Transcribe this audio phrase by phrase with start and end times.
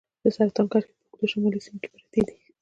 [0.23, 2.35] د سرطان کرښې په اوږدو کې شمالي سیمې پرتې دي.